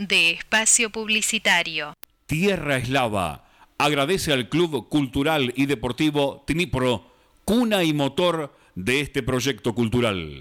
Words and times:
de 0.00 0.30
espacio 0.30 0.88
publicitario. 0.88 1.92
Tierra 2.24 2.78
Eslava 2.78 3.44
agradece 3.76 4.32
al 4.32 4.48
Club 4.48 4.88
Cultural 4.88 5.52
y 5.56 5.66
Deportivo 5.66 6.42
Tnipro, 6.46 7.12
cuna 7.44 7.84
y 7.84 7.92
motor 7.92 8.56
de 8.74 9.00
este 9.00 9.22
proyecto 9.22 9.74
cultural. 9.74 10.40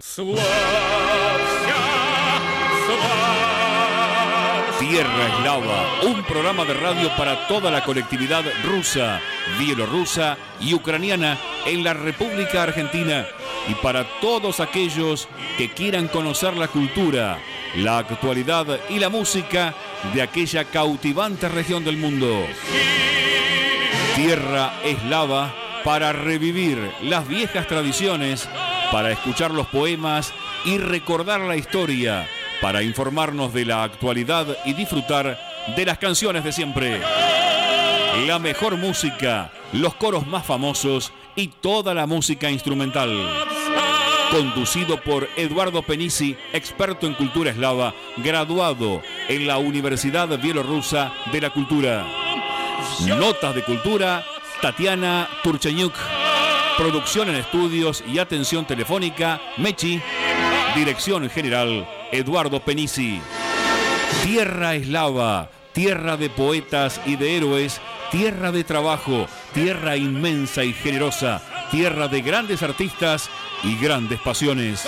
Tierra 4.80 5.28
Eslava, 5.28 6.03
un 6.03 6.23
programa 6.23 6.63
de 6.63 6.73
radio 6.76 7.10
para 7.17 7.47
toda 7.49 7.69
la 7.69 7.83
colectividad 7.83 8.46
rusa, 8.63 9.19
bielorrusa 9.60 10.37
y 10.62 10.73
ucraniana 10.73 11.37
en 11.65 11.83
la 11.83 11.94
República 11.94 12.63
Argentina 12.63 13.28
y 13.67 13.73
para 13.76 14.05
todos 14.21 14.62
aquellos 14.62 15.28
que 15.57 15.69
quieran 15.69 16.07
conocer 16.07 16.55
la 16.55 16.70
cultura, 16.70 17.39
la 17.76 17.99
actualidad 17.99 18.80
y 18.90 18.99
la 18.99 19.09
música 19.09 19.73
de 20.13 20.22
aquella 20.22 20.66
cautivante 20.66 21.50
región 21.50 21.84
del 21.84 21.98
mundo. 21.98 22.45
Tierra 24.16 24.73
Eslava 24.84 25.54
para 25.84 26.12
revivir 26.12 26.78
las 27.02 27.28
viejas 27.28 27.68
tradiciones, 27.68 28.50
para 28.92 29.12
escuchar 29.12 29.52
los 29.52 29.68
poemas 29.68 30.34
y 30.66 30.78
recordar 30.78 31.40
la 31.42 31.55
historia 31.55 32.28
para 32.62 32.84
informarnos 32.84 33.54
de 33.54 33.66
la 33.66 33.84
actualidad 33.84 34.45
y 34.66 34.73
disfrutar 34.73 35.40
de 35.76 35.86
las 35.86 35.98
canciones 35.98 36.44
de 36.44 36.52
siempre. 36.52 37.00
La 38.28 38.40
mejor 38.40 38.78
música, 38.78 39.52
los 39.72 39.95
coros 39.95 40.28
más 40.28 40.45
famosos 40.45 41.14
y 41.36 41.48
toda 41.48 41.94
la 41.94 42.06
música 42.06 42.50
instrumental. 42.50 43.09
Conducido 44.32 45.02
por 45.02 45.28
Eduardo 45.36 45.82
Penisi, 45.82 46.38
experto 46.54 47.08
en 47.08 47.16
cultura 47.16 47.50
eslava, 47.50 47.96
graduado 48.18 49.02
en 49.28 49.48
la 49.48 49.58
Universidad 49.58 50.28
Bielorrusa 50.40 51.12
de 51.32 51.42
la 51.42 51.50
Cultura. 51.50 52.06
Notas 53.08 53.56
de 53.56 53.64
cultura, 53.64 54.23
Tatiana 54.62 55.28
Turchenyuk. 55.44 55.95
Producción 56.78 57.30
en 57.30 57.38
estudios 57.38 58.03
y 58.08 58.20
atención 58.20 58.66
telefónica, 58.66 59.42
Mechi. 59.58 60.00
Dirección 60.75 61.28
general, 61.31 61.90
Eduardo 62.12 62.59
Penisi. 62.59 63.20
Tierra 64.23 64.75
eslava, 64.75 65.50
tierra 65.73 66.18
de 66.18 66.30
poetas 66.30 67.02
y 67.08 67.16
de 67.16 67.36
héroes, 67.36 67.81
tierra 68.12 68.52
de 68.52 68.64
trabajo, 68.64 69.28
tierra 69.56 69.98
inmensa 69.98 70.64
y 70.64 70.73
generosa, 70.73 71.42
tierra 71.72 72.08
de 72.08 72.22
grandes 72.22 72.62
artistas 72.62 73.30
y 73.64 73.76
grandes 73.78 74.20
pasiones. 74.20 74.88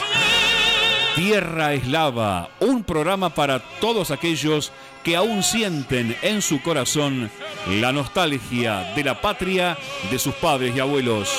Tierra 1.15 1.73
eslava, 1.73 2.49
un 2.59 2.83
programa 2.83 3.31
para 3.31 3.59
todos 3.79 4.11
aquellos 4.11 4.71
que 5.03 5.15
aún 5.15 5.43
sienten 5.43 6.15
en 6.21 6.41
su 6.41 6.61
corazón 6.61 7.29
la 7.67 7.91
nostalgia 7.91 8.93
de 8.95 9.03
la 9.03 9.19
patria 9.19 9.77
de 10.09 10.19
sus 10.19 10.33
padres 10.35 10.75
y 10.75 10.79
abuelos. 10.79 11.29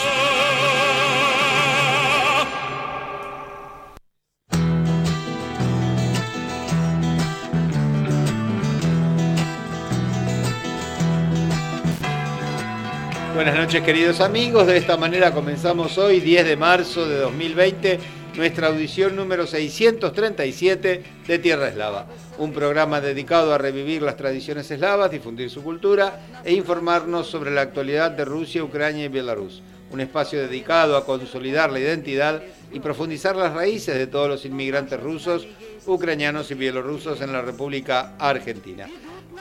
Buenas 13.43 13.59
noches 13.59 13.83
queridos 13.83 14.21
amigos, 14.21 14.69
de 14.69 14.77
esta 14.77 14.97
manera 14.97 15.33
comenzamos 15.33 15.99
hoy, 15.99 16.21
10 16.21 16.47
de 16.47 16.57
marzo 16.57 17.09
de 17.09 17.17
2020, 17.17 17.99
nuestra 18.37 18.69
audición 18.69 19.17
número 19.17 19.49
637 19.49 21.03
de 21.27 21.39
Tierra 21.41 21.67
Eslava, 21.67 22.07
un 22.39 22.53
programa 22.53 23.01
dedicado 23.01 23.53
a 23.53 23.59
revivir 23.59 24.01
las 24.01 24.17
tradiciones 24.17 24.71
eslavas, 24.71 25.11
difundir 25.11 25.51
su 25.51 25.61
cultura 25.65 26.21
e 26.45 26.53
informarnos 26.53 27.27
sobre 27.27 27.51
la 27.51 27.63
actualidad 27.63 28.13
de 28.13 28.25
Rusia, 28.25 28.63
Ucrania 28.63 29.07
y 29.07 29.09
Belarus, 29.09 29.61
un 29.91 29.99
espacio 29.99 30.39
dedicado 30.39 30.97
a 30.97 31.05
consolidar 31.05 31.73
la 31.73 31.81
identidad 31.81 32.45
y 32.73 32.79
profundizar 32.79 33.35
las 33.35 33.53
raíces 33.55 33.97
de 33.97 34.07
todos 34.07 34.29
los 34.29 34.45
inmigrantes 34.45 35.01
rusos, 35.01 35.49
ucranianos 35.85 36.49
y 36.53 36.55
bielorrusos 36.55 37.21
en 37.21 37.33
la 37.33 37.43
República 37.43 38.13
Argentina. 38.21 38.87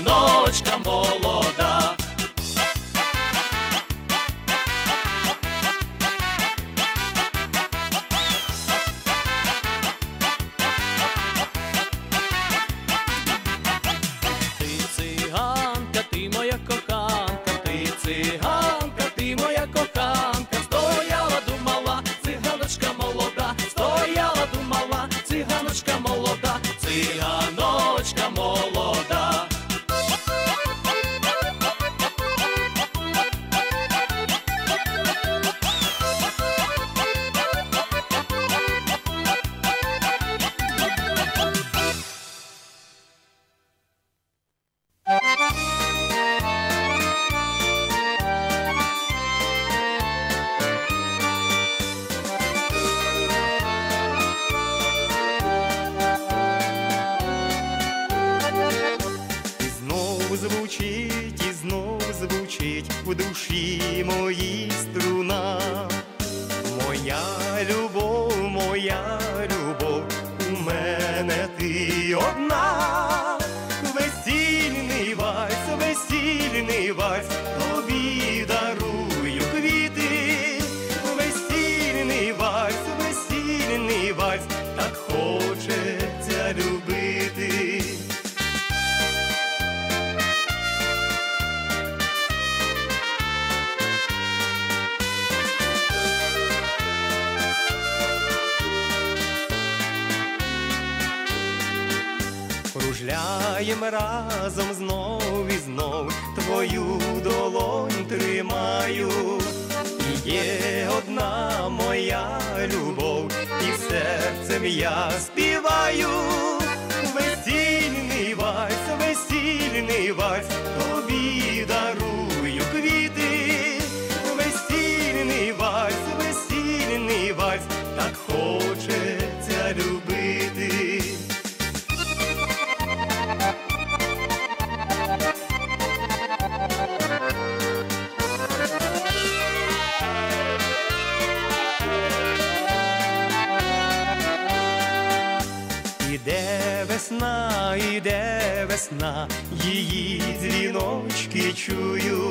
весна, 147.04 147.77
іде 147.77 148.41
весна, 148.68 149.28
її 149.65 150.22
дзвіночки 150.41 151.53
чую, 151.53 152.30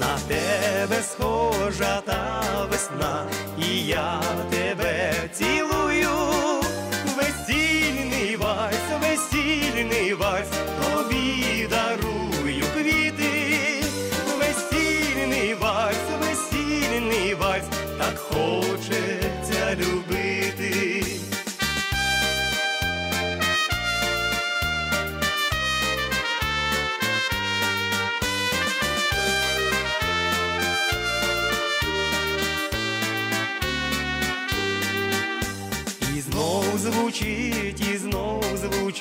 на 0.00 0.18
тебе 0.28 1.02
схожа 1.02 2.00
та 2.06 2.42
весна, 2.70 3.26
і 3.58 3.86
я 3.86 4.22
тебе 4.50 5.12
цілую, 5.32 6.08
весільний 7.16 8.36
вальс, 8.36 9.02
весільний 9.02 10.14
вальс, 10.14 10.48
тобі 10.82 11.68
дарую 11.70 12.64
квіти, 12.74 13.84
весільний 14.38 15.54
вальс, 15.54 15.98
весільний 16.20 17.34
вальс, 17.34 17.64
так 17.98 18.18
хочеться 18.18 19.76
любити. 19.78 20.15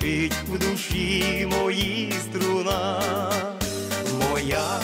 Звучить 0.06 0.34
в 0.48 0.60
душі 0.60 1.48
моїй 1.52 2.12
струна. 2.12 3.02
Моя 4.20 4.80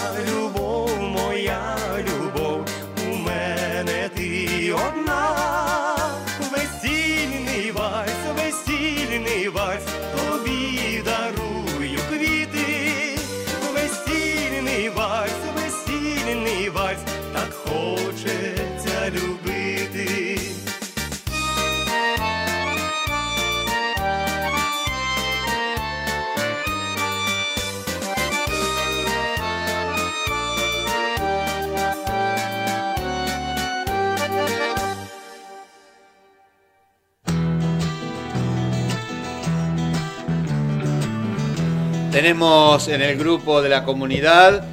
Tenemos 42.11 42.89
en 42.89 43.01
el 43.01 43.17
grupo 43.17 43.61
de 43.61 43.69
la 43.69 43.85
comunidad, 43.85 44.65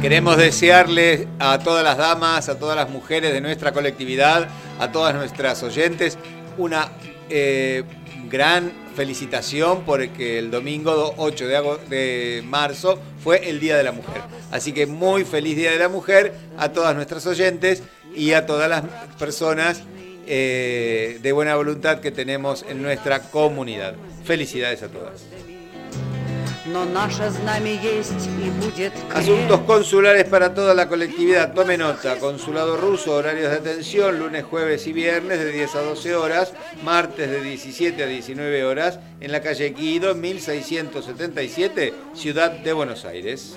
Queremos 0.00 0.36
desearle 0.36 1.26
a 1.40 1.58
todas 1.58 1.82
las 1.82 1.98
damas, 1.98 2.48
a 2.48 2.56
todas 2.58 2.76
las 2.76 2.88
mujeres 2.90 3.32
de 3.32 3.40
nuestra 3.40 3.72
colectividad, 3.72 4.48
a 4.78 4.92
todas 4.92 5.12
nuestras 5.14 5.64
oyentes, 5.64 6.16
una 6.58 6.92
eh, 7.28 7.82
gran 8.28 8.85
felicitación 8.96 9.84
porque 9.84 10.38
el 10.38 10.50
domingo 10.50 11.14
8 11.18 11.46
de, 11.46 11.78
de 11.88 12.42
marzo 12.42 12.98
fue 13.22 13.48
el 13.48 13.60
Día 13.60 13.76
de 13.76 13.84
la 13.84 13.92
Mujer. 13.92 14.22
Así 14.50 14.72
que 14.72 14.86
muy 14.86 15.24
feliz 15.24 15.56
Día 15.56 15.70
de 15.70 15.78
la 15.78 15.88
Mujer 15.88 16.32
a 16.56 16.72
todas 16.72 16.96
nuestras 16.96 17.26
oyentes 17.26 17.82
y 18.14 18.32
a 18.32 18.46
todas 18.46 18.68
las 18.68 18.82
personas 19.18 19.82
eh, 20.26 21.20
de 21.22 21.32
buena 21.32 21.54
voluntad 21.54 22.00
que 22.00 22.10
tenemos 22.10 22.64
en 22.68 22.82
nuestra 22.82 23.20
comunidad. 23.30 23.94
Felicidades 24.24 24.82
a 24.82 24.88
todas. 24.88 25.24
Asuntos 29.14 29.60
consulares 29.60 30.24
para 30.24 30.54
toda 30.54 30.74
la 30.74 30.88
colectividad. 30.88 31.54
Tome 31.54 31.78
nota. 31.78 32.18
Consulado 32.18 32.76
ruso, 32.76 33.14
horarios 33.14 33.50
de 33.50 33.56
atención, 33.56 34.18
lunes, 34.18 34.44
jueves 34.44 34.86
y 34.86 34.92
viernes 34.92 35.38
de 35.38 35.52
10 35.52 35.74
a 35.76 35.82
12 35.82 36.14
horas, 36.16 36.52
martes 36.82 37.30
de 37.30 37.40
17 37.40 38.02
a 38.02 38.06
19 38.06 38.64
horas, 38.64 38.98
en 39.20 39.32
la 39.32 39.40
calle 39.40 39.70
Guido, 39.70 40.14
1677, 40.14 41.94
Ciudad 42.14 42.50
de 42.50 42.72
Buenos 42.72 43.04
Aires. 43.04 43.56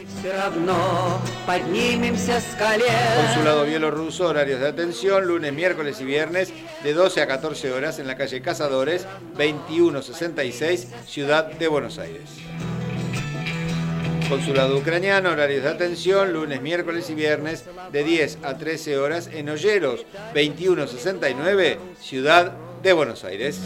Consulado 3.26 3.66
bielorruso, 3.66 4.28
horarios 4.28 4.60
de 4.60 4.68
atención, 4.68 5.26
lunes, 5.26 5.54
miércoles 5.54 6.00
y 6.02 6.06
viernes 6.06 6.54
de 6.84 6.94
12 6.94 7.22
a 7.22 7.28
14 7.28 7.72
horas, 7.72 8.00
en 8.00 8.08
la 8.08 8.16
calle 8.16 8.42
Cazadores, 8.42 9.06
2166, 9.38 10.88
Ciudad 11.06 11.46
de 11.46 11.68
Buenos 11.68 11.98
Aires. 11.98 12.30
Consulado 14.30 14.78
ucraniano, 14.78 15.32
horarios 15.32 15.64
de 15.64 15.70
atención, 15.70 16.34
lunes, 16.34 16.62
miércoles 16.62 17.10
y 17.10 17.16
viernes 17.16 17.66
de 17.92 18.04
10 18.04 18.38
a 18.44 18.60
13 18.60 19.00
horas 19.00 19.28
en 19.34 19.50
Olleros, 19.50 20.06
2169, 20.36 21.80
Ciudad 22.00 22.54
de 22.84 22.94
Buenos 22.94 23.24
Aires. 23.24 23.60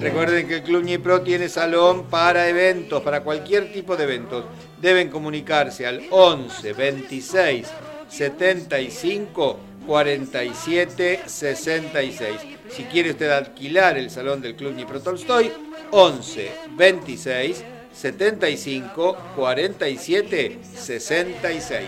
Recuerden 0.00 0.48
que 0.48 0.54
el 0.54 0.62
Club 0.62 0.82
Nipro 0.82 1.20
tiene 1.20 1.50
salón 1.50 2.04
para 2.04 2.48
eventos, 2.48 3.02
para 3.02 3.22
cualquier 3.22 3.70
tipo 3.70 3.98
de 3.98 4.04
eventos. 4.04 4.46
Deben 4.80 5.10
comunicarse 5.10 5.86
al 5.86 6.04
11 6.10 6.72
26 6.72 7.66
75 8.08 9.58
47 9.86 11.20
66. 11.26 12.30
Si 12.70 12.84
quiere 12.84 13.10
usted 13.10 13.30
alquilar 13.30 13.98
el 13.98 14.10
salón 14.10 14.40
del 14.40 14.56
Club 14.56 14.74
Nipro 14.74 15.00
Tolstoy, 15.00 15.52
11 15.91 16.51
26 16.77 17.63
75 17.93 19.15
47 19.35 20.57
66. 20.77 21.87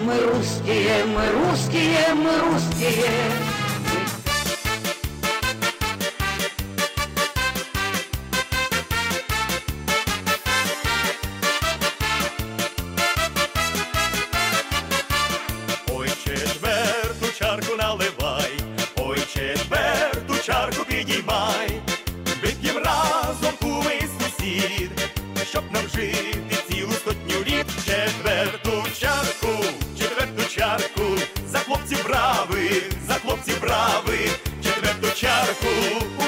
Мы 0.00 0.18
русские, 0.20 1.04
мы 1.06 1.26
русские, 1.30 2.14
мы 2.14 2.38
русские. 2.38 3.67
Liverpool. 35.49 36.18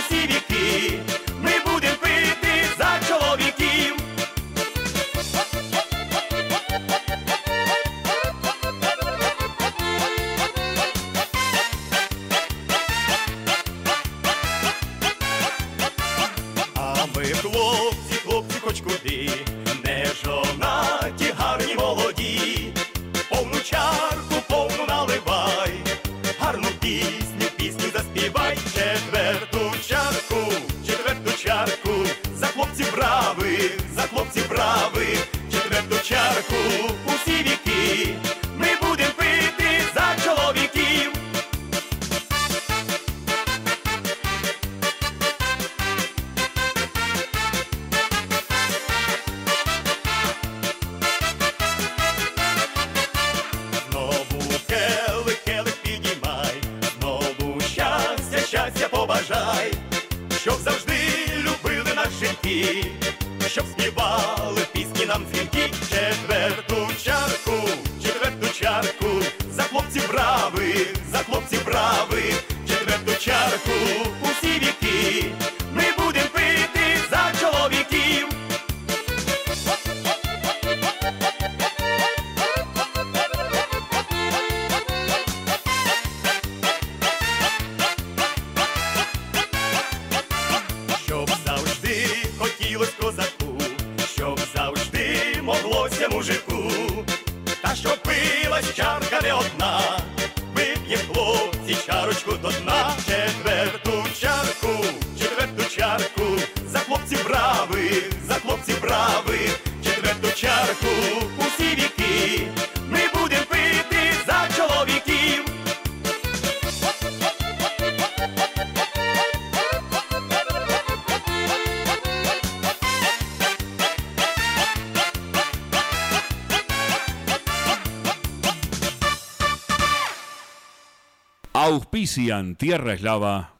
Auspician 131.63 132.55
Tierra 132.55 132.95
Eslava. 132.95 133.53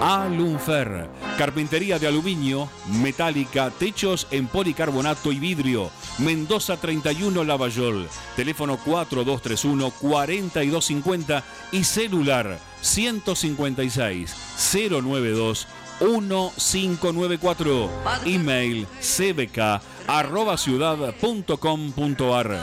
Alunfer. 0.00 1.06
Carpintería 1.36 1.98
de 1.98 2.06
aluminio, 2.06 2.70
metálica, 3.02 3.68
techos 3.68 4.26
en 4.30 4.46
policarbonato 4.46 5.32
y 5.32 5.38
vidrio. 5.38 5.90
Mendoza 6.16 6.78
31 6.78 7.44
Lavallol. 7.44 8.08
Teléfono 8.36 8.78
4231 8.78 9.90
4250 10.00 11.44
y 11.72 11.84
celular 11.84 12.58
156 12.80 14.34
092 14.72 15.68
1594. 16.00 17.90
Email 18.24 18.86
cbk 19.00 19.80
arroba 20.06 20.56
ciudad.com.ar. 20.56 22.60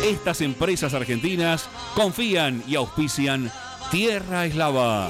Estas 0.05 0.41
empresas 0.41 0.93
argentinas 0.93 1.69
confían 1.95 2.61
y 2.67 2.75
auspician 2.75 3.49
Tierra 3.91 4.45
Eslava. 4.45 5.09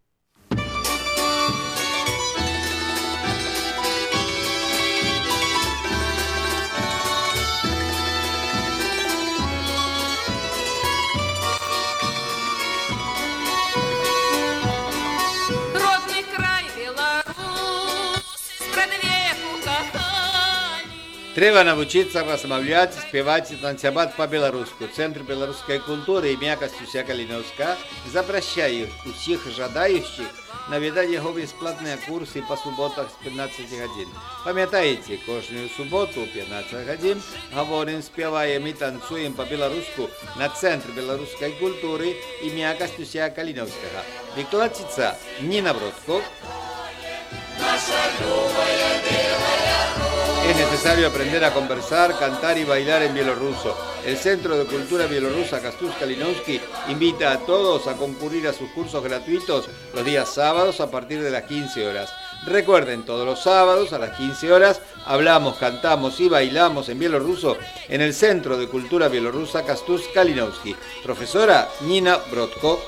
кахали. 21.30 21.34
Трэба 21.36 21.64
навучыцца 21.64 22.24
размаўляць, 22.24 22.96
спяваць 22.96 23.52
і 23.52 23.60
танцаваць 23.60 24.16
па-беларуску. 24.16 24.88
Цэнтр 24.88 25.22
беларускай 25.28 25.78
культуры 25.84 26.32
і 26.32 26.40
мякасць 26.40 26.80
уся 26.80 27.04
Каліновска 27.04 27.76
запрашчае 28.12 28.88
усіх 29.04 29.44
жадаючых 29.52 30.32
наведаць 30.72 31.12
яго 31.12 31.32
бясплатныя 31.36 31.98
курсы 32.06 32.42
па 32.48 32.56
суботах 32.56 33.06
з 33.12 33.28
15 33.28 33.68
гадзін. 33.68 34.08
Памятаеце, 34.44 35.18
кожную 35.26 35.68
суботу 35.76 36.26
15 36.32 36.86
гадзін 36.88 37.20
гаворым, 37.52 38.02
спяваем 38.02 38.66
і 38.66 38.72
танцуем 38.72 39.34
па-беларуску 39.34 40.08
на 40.40 40.48
цэнтр 40.48 40.96
беларускай 40.96 41.52
культуры 41.60 42.16
і 42.42 42.50
мякасць 42.56 42.98
уся 42.98 43.28
Каліновскага. 43.28 44.02
Выкладчыца 44.34 45.14
Ніна 45.44 45.76
Бродко, 45.76 46.22
Es 50.47 50.57
necesario 50.57 51.07
aprender 51.07 51.45
a 51.45 51.53
conversar, 51.53 52.17
cantar 52.17 52.57
y 52.57 52.63
bailar 52.63 53.03
en 53.03 53.13
bielorruso. 53.13 53.77
El 54.05 54.17
Centro 54.17 54.57
de 54.57 54.65
Cultura 54.65 55.05
Bielorrusa 55.05 55.61
Kastus 55.61 55.93
Kalinowski 55.95 56.59
invita 56.89 57.31
a 57.31 57.39
todos 57.39 57.87
a 57.87 57.95
concurrir 57.95 58.47
a 58.47 58.53
sus 58.53 58.69
cursos 58.71 59.03
gratuitos 59.03 59.69
los 59.93 60.03
días 60.03 60.33
sábados 60.33 60.81
a 60.81 60.89
partir 60.89 61.21
de 61.21 61.29
las 61.29 61.43
15 61.43 61.87
horas. 61.87 62.11
Recuerden, 62.45 63.05
todos 63.05 63.25
los 63.25 63.43
sábados 63.43 63.93
a 63.93 63.99
las 63.99 64.17
15 64.17 64.51
horas 64.51 64.81
hablamos, 65.05 65.57
cantamos 65.57 66.19
y 66.19 66.27
bailamos 66.27 66.89
en 66.89 66.97
bielorruso 66.97 67.57
en 67.87 68.01
el 68.01 68.13
Centro 68.13 68.57
de 68.57 68.67
Cultura 68.67 69.07
Bielorrusa 69.07 69.63
Kastus 69.63 70.07
Kalinowski. 70.13 70.75
Profesora 71.03 71.69
Nina 71.81 72.17
Brodko. 72.31 72.81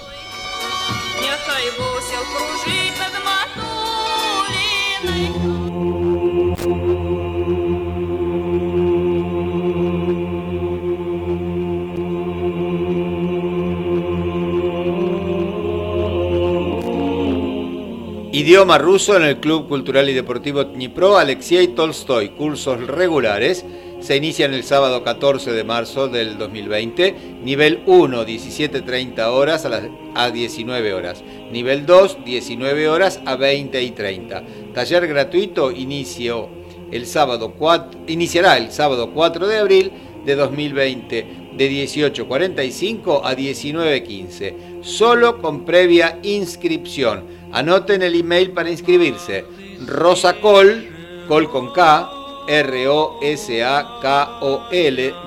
Idioma 18.43 18.77
ruso 18.77 19.15
en 19.15 19.23
el 19.23 19.37
Club 19.37 19.69
Cultural 19.69 20.09
y 20.09 20.13
Deportivo 20.13 20.65
Dnipro 20.65 21.17
Alexei 21.17 21.69
Tolstoy. 21.69 22.31
Cursos 22.31 22.85
regulares 22.87 23.63
se 24.01 24.17
inician 24.17 24.53
el 24.53 24.65
sábado 24.65 25.01
14 25.01 25.53
de 25.53 25.63
marzo 25.63 26.09
del 26.09 26.37
2020. 26.37 27.15
Nivel 27.41 27.83
1, 27.85 28.25
17.30 28.25 29.27
horas 29.27 29.63
a, 29.63 29.69
las, 29.69 29.83
a 30.13 30.29
19 30.29 30.93
horas. 30.93 31.23
Nivel 31.53 31.85
2, 31.85 32.25
19 32.25 32.89
horas 32.89 33.21
a 33.25 33.37
20 33.37 33.81
y 33.81 33.91
30. 33.91 34.43
Taller 34.73 35.07
gratuito 35.07 35.71
inició 35.71 36.49
el 36.91 37.05
sábado 37.05 37.53
4, 37.57 38.01
iniciará 38.07 38.57
el 38.57 38.73
sábado 38.73 39.11
4 39.13 39.47
de 39.47 39.57
abril 39.57 39.91
de 40.25 40.35
2020 40.35 41.27
de 41.55 41.71
18.45 41.71 43.21
a 43.23 43.37
19.15. 43.37 44.72
Solo 44.83 45.41
con 45.41 45.65
previa 45.65 46.19
inscripción. 46.23 47.25
Anoten 47.51 48.03
el 48.03 48.15
email 48.15 48.51
para 48.51 48.69
inscribirse. 48.69 49.45
Rosacol, 49.85 50.89
col 51.27 51.49
con 51.49 51.71
K, 51.73 52.09
R-O-S-A-K-O-L, 52.47 53.15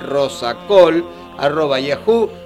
rosacol, 0.03 1.05
arroba 1.38 1.81
yahoo.com.ar. 1.81 2.37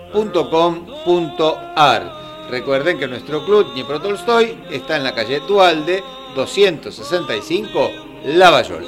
Recuerden 2.51 2.99
que 2.99 3.07
nuestro 3.09 3.45
club 3.45 3.73
Dnipro 3.73 4.01
Tolstoy 4.01 4.59
está 4.71 4.97
en 4.97 5.05
la 5.05 5.15
calle 5.15 5.41
Dualde 5.47 6.03
265, 6.35 7.91
Lavallol. 8.25 8.87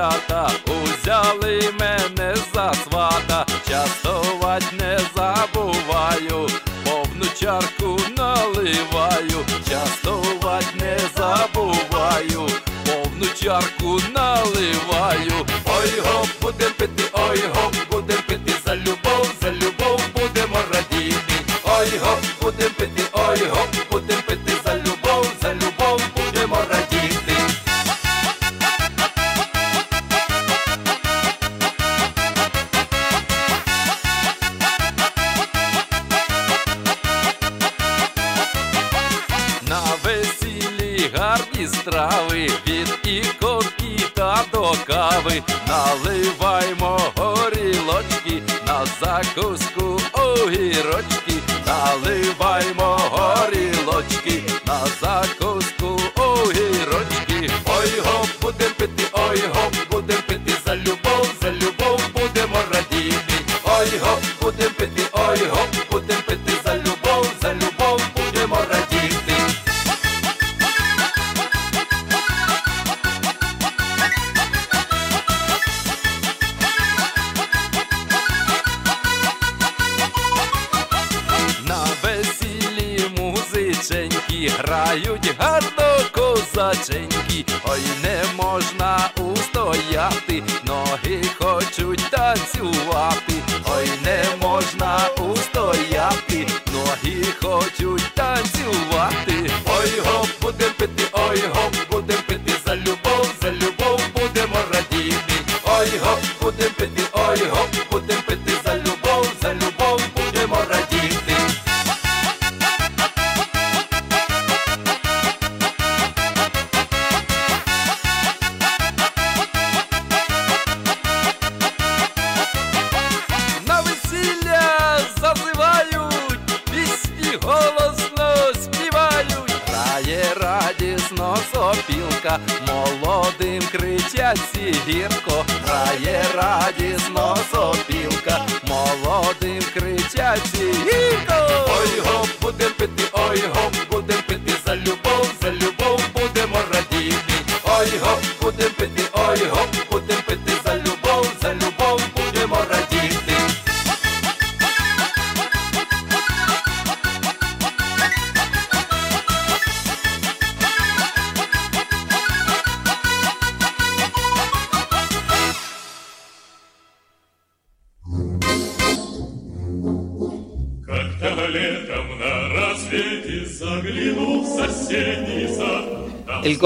дівчата, 0.00 0.50
узяли 0.66 1.72
мене 1.80 2.36
за 2.54 2.74
свата, 2.74 3.46
частовать 3.68 4.72
не 4.72 4.98
забуваю, 5.16 6.48
повну 6.84 7.24
чарку 7.40 7.98
наливаю, 8.16 9.44
частовать 9.68 10.74
не 10.74 10.96
забуваю, 11.16 12.48
повну 12.86 13.26
чарку 13.42 14.00
наливаю, 14.14 15.46
ой 15.66 16.00
гоп, 16.00 16.28
будем 16.40 16.72
пити, 16.72 17.04
ой 17.12 17.42
гоп. 17.54 17.89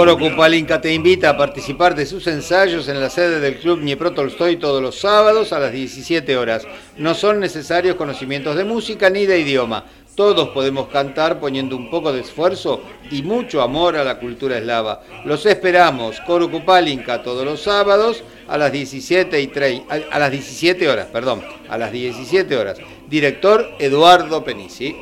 coro 0.04 0.18
Cupalinca 0.18 0.82
te 0.82 0.92
invita 0.92 1.30
a 1.30 1.36
participar 1.38 1.94
de 1.94 2.04
sus 2.04 2.26
ensayos 2.26 2.88
en 2.88 3.00
la 3.00 3.08
sede 3.08 3.40
del 3.40 3.56
Club 3.56 3.80
Dnipro 3.80 4.12
Tolstoy 4.12 4.56
todos 4.56 4.82
los 4.82 5.00
sábados 5.00 5.50
a 5.54 5.58
las 5.58 5.72
17 5.72 6.36
horas. 6.36 6.66
No 6.98 7.14
son 7.14 7.40
necesarios 7.40 7.96
conocimientos 7.96 8.54
de 8.54 8.64
música 8.64 9.08
ni 9.08 9.24
de 9.24 9.38
idioma. 9.38 9.86
Todos 10.14 10.50
podemos 10.50 10.88
cantar 10.88 11.40
poniendo 11.40 11.74
un 11.74 11.88
poco 11.88 12.12
de 12.12 12.20
esfuerzo 12.20 12.82
y 13.10 13.22
mucho 13.22 13.62
amor 13.62 13.96
a 13.96 14.04
la 14.04 14.18
cultura 14.18 14.58
eslava. 14.58 15.00
Los 15.24 15.46
esperamos, 15.46 16.20
Coro 16.26 16.50
Cupalinca, 16.50 17.22
todos 17.22 17.46
los 17.46 17.62
sábados 17.62 18.22
a 18.46 18.58
las 18.58 18.72
17 18.72 19.40
y 19.40 19.50
a 19.88 20.18
las 20.18 20.30
17 20.30 20.86
horas, 20.86 21.06
perdón, 21.06 21.42
a 21.66 21.78
las 21.78 21.90
17 21.90 22.54
horas. 22.54 22.76
Director 23.08 23.70
Eduardo 23.78 24.44
Penisi. 24.44 24.94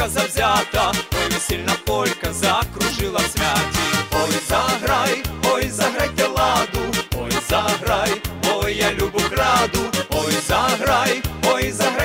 полька 0.00 0.08
завзята, 0.08 0.92
ой 1.12 1.34
весільна 1.34 1.72
полька 1.84 2.32
закружила 2.32 3.18
в 3.18 3.30
святі, 3.30 3.80
ой 4.12 4.32
заграй, 4.48 5.22
ой 5.52 5.70
заграйте 5.70 6.26
ладу, 6.26 6.80
ой 7.16 7.32
заграй, 7.48 8.22
ой 8.54 8.74
я 8.74 8.92
любу 8.92 9.18
краду, 9.18 9.80
ой 10.10 10.32
заграй, 10.48 11.22
ой 11.52 11.72
заграй. 11.72 11.99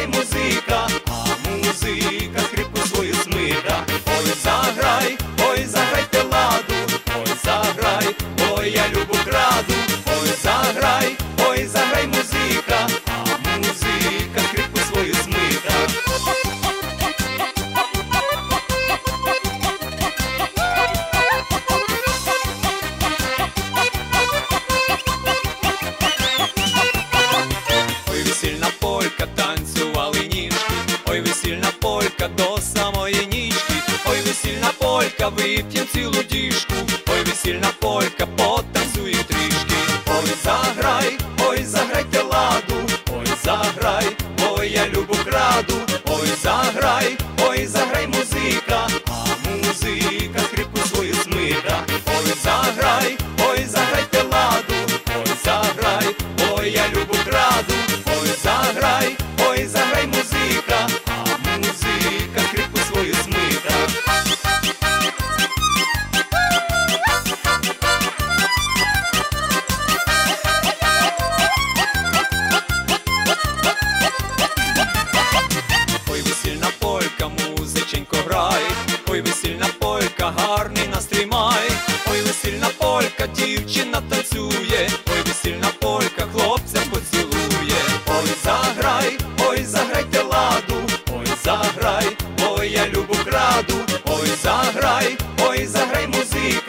весільна 82.45 82.69
полька, 82.77 83.27
дівчина 83.27 84.01
танцює, 84.09 84.89
ой, 85.07 85.21
весільна 85.27 85.67
полька, 85.79 86.27
хлопця 86.33 86.79
поцілує, 86.91 87.81
ой, 88.07 88.29
заграй, 88.43 89.17
ой, 89.47 89.63
заграйте 89.63 90.21
ладу, 90.21 90.75
ой, 91.11 91.27
заграй, 91.43 92.17
ой, 92.49 92.71
я 92.71 92.87
любу 92.87 93.15
краду, 93.25 93.75
ой, 94.05 94.27
заграй, 94.43 95.17
ой, 95.47 95.65
заграй 95.65 96.07
музику. 96.07 96.64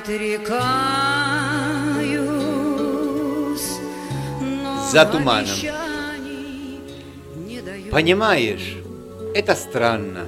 Отрекаюсь, 0.00 0.50
За 4.90 5.04
туманом. 5.04 5.58
Понимаешь, 7.90 8.76
это 9.34 9.54
странно, 9.54 10.26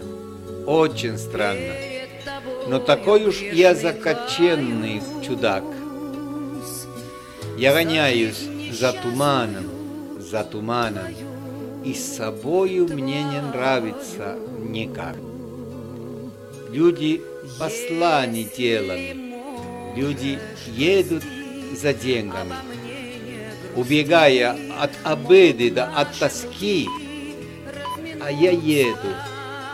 очень 0.66 1.18
странно. 1.18 1.74
Но 2.68 2.78
такой 2.78 3.24
уж 3.24 3.40
я 3.40 3.74
закоченный 3.74 5.02
чудак. 5.26 5.64
Я 7.56 7.72
гоняюсь 7.72 8.48
за 8.72 8.92
туманом, 8.92 9.64
за 10.18 10.44
туманом, 10.44 11.14
и 11.84 11.94
с 11.94 12.16
собою 12.16 12.88
мне 12.92 13.22
не 13.24 13.40
нравится 13.40 14.36
никак. 14.58 15.16
Люди 16.70 17.22
послани 17.58 18.48
делами, 18.56 19.31
люди 19.96 20.38
едут 20.66 21.24
за 21.74 21.92
деньгами, 21.92 22.54
убегая 23.76 24.56
от 24.78 24.90
обиды 25.04 25.70
да 25.70 25.92
от 25.96 26.12
тоски, 26.18 26.88
а 28.20 28.30
я 28.30 28.50
еду, 28.50 29.08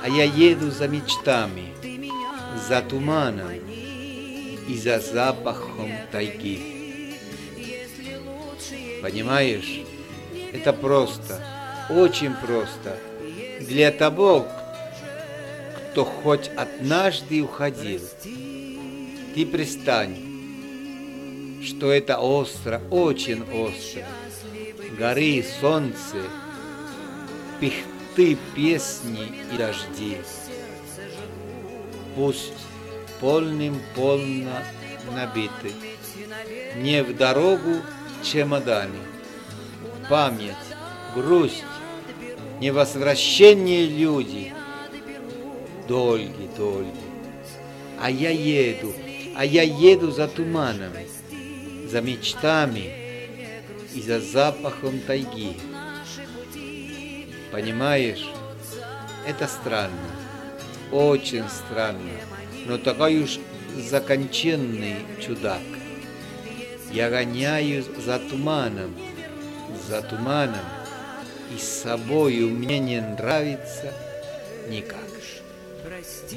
а 0.02 0.08
я 0.08 0.24
еду 0.24 0.70
за 0.70 0.88
мечтами, 0.88 1.72
за 2.68 2.82
туманом 2.82 3.52
и 4.68 4.78
за 4.78 5.00
запахом 5.00 5.90
тайги. 6.12 7.16
Понимаешь? 9.02 9.82
Это 10.52 10.72
просто, 10.72 11.42
очень 11.90 12.34
просто. 12.34 12.98
Для 13.60 13.90
того, 13.90 14.46
кто 15.90 16.04
хоть 16.04 16.50
однажды 16.56 17.42
уходил. 17.42 18.00
Ты 19.34 19.46
пристань, 19.46 20.16
что 21.62 21.92
это 21.92 22.18
остро, 22.18 22.80
очень 22.90 23.42
остро. 23.42 24.04
Горы, 24.98 25.44
солнце, 25.60 26.22
пихты, 27.60 28.36
песни 28.54 29.32
и 29.52 29.56
дожди. 29.56 30.18
Пусть 32.16 32.52
полным 33.20 33.80
полно 33.94 34.62
набиты. 35.14 35.72
Не 36.76 37.02
в 37.02 37.16
дорогу 37.16 37.76
чемодане. 38.22 38.98
Память, 40.08 40.54
грусть, 41.14 41.64
невозвращение 42.60 43.86
люди. 43.86 44.52
Долги, 45.86 46.48
долги. 46.56 46.90
А 48.00 48.10
я 48.10 48.30
еду, 48.30 48.92
а 49.38 49.44
я 49.44 49.62
еду 49.62 50.10
за 50.10 50.26
туманом, 50.26 50.92
за 51.86 52.00
мечтами 52.00 52.92
и 53.94 54.02
за 54.02 54.18
запахом 54.18 54.98
тайги. 54.98 55.56
Понимаешь, 57.52 58.28
это 59.24 59.46
странно, 59.46 60.10
очень 60.90 61.48
странно, 61.48 62.18
но 62.66 62.78
такой 62.78 63.22
уж 63.22 63.38
законченный 63.76 64.96
чудак. 65.24 65.62
Я 66.90 67.08
гоняюсь 67.08 67.86
за 68.04 68.18
туманом, 68.18 68.92
за 69.88 70.02
туманом, 70.02 70.66
и 71.54 71.60
с 71.60 71.82
собою 71.82 72.50
мне 72.50 72.80
не 72.80 73.00
нравится 73.00 73.94
никак. 74.68 74.98
Ты 76.28 76.36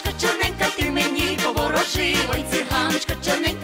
поворожи, 2.00 2.16
ой 2.32 2.44
циганочка 2.50 3.14
чорненька, 3.22 3.59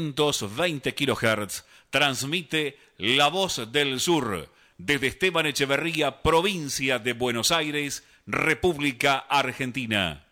1520 0.00 0.94
kHz 0.94 1.64
transmite 1.90 2.78
La 2.98 3.28
Voz 3.28 3.72
del 3.72 3.98
Sur 4.00 4.48
desde 4.78 5.06
Esteban 5.06 5.46
Echeverría, 5.46 6.22
provincia 6.22 6.98
de 6.98 7.14
Buenos 7.14 7.50
Aires, 7.50 8.04
República 8.26 9.16
Argentina. 9.16 10.22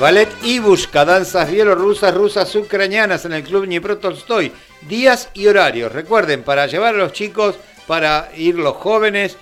Ballet 0.00 0.28
Ibushka, 0.44 1.04
danzas 1.04 1.50
bielorrusas, 1.50 2.14
rusas, 2.14 2.54
ucranianas 2.54 3.24
en 3.24 3.32
el 3.32 3.42
Club 3.42 3.66
Dnipro 3.66 3.98
Tolstoy. 3.98 4.52
Días 4.82 5.28
y 5.34 5.48
horarios. 5.48 5.90
Recuerden, 5.90 6.44
para 6.44 6.68
llevar 6.68 6.94
a 6.94 6.98
los 6.98 7.12
chicos, 7.12 7.56
para 7.88 8.30
ir 8.36 8.54
los 8.54 8.76
jóvenes 8.76 9.36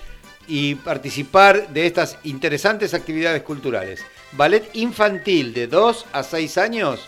y 0.47 0.75
participar 0.75 1.69
de 1.69 1.85
estas 1.85 2.17
interesantes 2.23 2.93
actividades 2.93 3.43
culturales. 3.43 4.03
Ballet 4.31 4.69
infantil 4.73 5.53
de 5.53 5.67
2 5.67 6.05
a 6.13 6.23
6 6.23 6.57
años. 6.57 6.99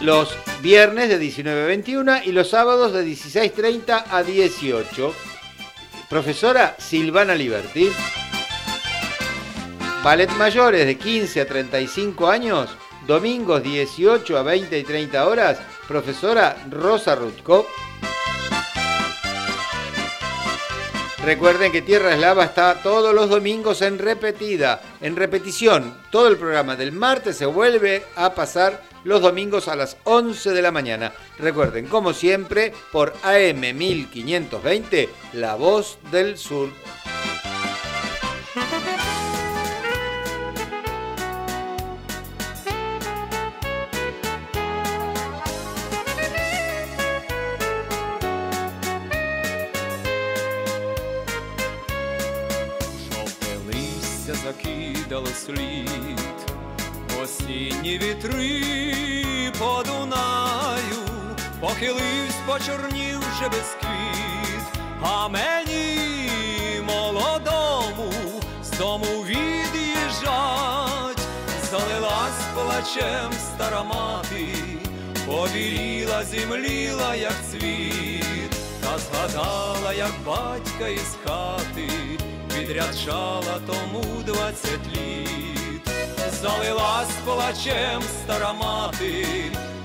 Los 0.00 0.36
viernes 0.62 1.08
de 1.08 1.18
19 1.18 1.62
a 1.62 1.66
21 1.66 2.24
y 2.24 2.32
los 2.32 2.50
sábados 2.50 2.92
de 2.92 3.04
16.30 3.04 4.04
a 4.10 4.22
18. 4.22 5.14
Profesora 6.08 6.76
Silvana 6.78 7.34
Liberti. 7.34 7.90
Ballet 10.02 10.30
mayores 10.36 10.86
de 10.86 10.96
15 10.96 11.40
a 11.40 11.46
35 11.46 12.28
años, 12.28 12.70
domingos 13.08 13.62
18 13.62 14.38
a 14.38 14.42
20 14.42 14.78
y 14.78 14.84
30 14.84 15.26
horas, 15.26 15.58
profesora 15.88 16.56
Rosa 16.70 17.16
Rutko. 17.16 17.66
Recuerden 21.26 21.72
que 21.72 21.82
Tierra 21.82 22.14
Eslava 22.14 22.44
está 22.44 22.84
todos 22.84 23.12
los 23.12 23.28
domingos 23.28 23.82
en 23.82 23.98
repetida, 23.98 24.80
en 25.00 25.16
repetición. 25.16 25.92
Todo 26.12 26.28
el 26.28 26.36
programa 26.36 26.76
del 26.76 26.92
martes 26.92 27.36
se 27.36 27.46
vuelve 27.46 28.04
a 28.14 28.32
pasar 28.32 28.84
los 29.02 29.22
domingos 29.22 29.66
a 29.66 29.74
las 29.74 29.96
11 30.04 30.50
de 30.52 30.62
la 30.62 30.70
mañana. 30.70 31.12
Recuerden, 31.40 31.88
como 31.88 32.12
siempre, 32.12 32.72
por 32.92 33.12
AM 33.24 33.76
1520, 33.76 35.08
La 35.32 35.56
Voz 35.56 35.98
del 36.12 36.38
Sur. 36.38 36.68
Осінні 57.86 57.98
вітри 57.98 59.52
по 59.58 59.82
Дунаю, 59.86 61.06
похиливсь, 61.60 62.36
почорнів 62.46 63.20
квіт, 63.80 64.80
а 65.02 65.28
мені 65.28 65.98
молодому 66.86 68.12
з 68.62 68.78
дому 68.78 69.24
від'їжджать, 69.24 71.20
залилась 71.70 72.42
плачем 72.54 73.32
стара 73.32 73.82
мати, 73.82 74.48
побіліла, 75.26 76.24
зімліла, 76.24 77.14
як 77.14 77.34
цвіт, 77.50 78.50
та 78.80 78.98
згадала, 78.98 79.92
як 79.92 80.12
батька 80.26 80.88
із 80.88 81.16
хати 81.24 81.90
відряджала 82.58 83.60
тому 83.66 84.04
двадцять 84.26 84.86
літ, 84.92 85.65
залилась 86.42 87.16
плачем 87.24 88.02
стара 88.02 88.52
мати, 88.52 89.26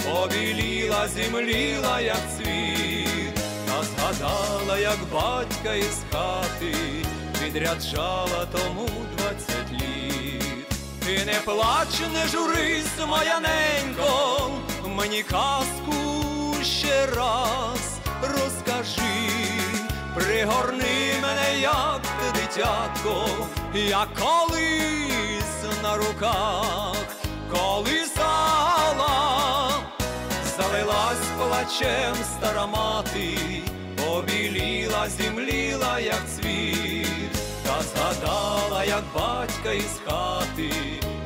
побіліла, 0.04 1.08
зімліла, 1.08 2.02
як 2.02 2.22
цвіт, 2.38 3.36
та 3.66 3.84
згадала, 3.84 4.78
як 4.78 4.98
батька 5.14 5.74
із 5.74 6.00
хати 6.12 6.76
відряджала 7.44 8.48
тому 8.52 8.90
двадцять 9.18 9.72
літ. 9.72 10.68
Ти 11.06 11.26
не 11.26 11.40
плач, 11.46 12.00
не 12.14 12.28
журись, 12.28 13.08
моя 13.08 13.40
ненько, 13.40 14.52
мені 14.88 15.24
казку 15.24 16.56
ще 16.64 17.06
раз 17.06 18.00
розкажи, 18.22 19.02
пригорни 20.16 21.14
мене, 21.22 21.60
як 21.62 22.02
ти 22.02 22.40
дитятко, 22.40 23.26
як 23.74 24.08
колись 24.14 25.21
на 25.82 25.98
руках 25.98 26.96
колисала, 27.50 29.12
залилась 30.58 31.28
плачем 31.38 32.16
стара 32.24 32.66
мати, 32.66 33.38
побіліла, 33.96 35.10
зімліла, 35.10 36.00
як 36.00 36.24
цвіт, 36.36 37.32
та 37.66 37.82
згадала, 37.82 38.84
як 38.84 39.04
батька 39.16 39.72
із 39.72 40.00
хати 40.06 40.72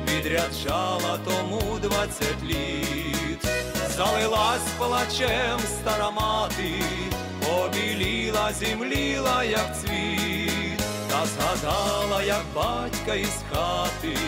відряджала 0.08 1.18
тому 1.24 1.78
двадцять 1.82 2.42
літ, 2.44 3.48
залилась 3.96 4.68
плачем 4.78 5.58
стара 5.80 6.10
мати, 6.10 6.72
побіліла, 7.40 8.52
зімліла, 8.52 9.44
як 9.44 9.76
цвіт, 9.80 10.75
згадала, 11.26 12.22
як 12.22 12.44
батька 12.54 13.14
із 13.14 13.42
хати, 13.52 14.18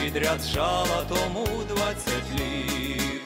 підряджала 0.00 1.04
тому 1.08 1.46
двадцять 1.68 2.30
літ. 2.34 3.22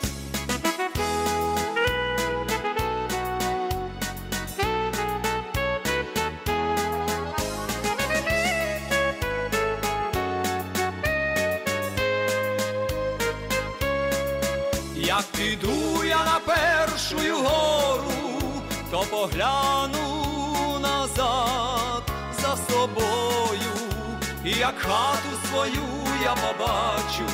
Як 14.96 15.24
піду 15.36 16.04
я 16.04 16.24
на 16.24 16.40
першу 16.46 17.16
гору, 17.16 18.62
то 18.90 19.04
погляну 19.10 20.05
і 24.46 24.50
як 24.50 24.74
хату 24.78 25.28
свою 25.48 25.82
я 26.22 26.34
побачу, 26.34 27.28